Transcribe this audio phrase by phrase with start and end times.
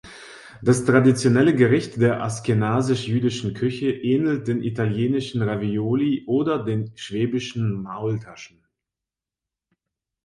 [0.63, 8.63] Das traditionelle Gericht der aschkenasisch-jüdischen Küche ähnelt den italienischen Ravioli oder den schwäbischen Maultaschen.